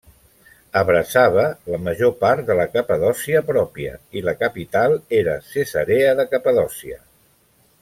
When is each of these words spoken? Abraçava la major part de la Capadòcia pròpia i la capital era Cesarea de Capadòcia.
Abraçava 0.79 1.43
la 1.73 1.79
major 1.87 2.13
part 2.23 2.41
de 2.47 2.55
la 2.61 2.65
Capadòcia 2.77 3.43
pròpia 3.51 3.93
i 4.21 4.25
la 4.31 4.35
capital 4.41 4.97
era 5.21 5.37
Cesarea 5.53 6.17
de 6.23 6.27
Capadòcia. 6.35 6.99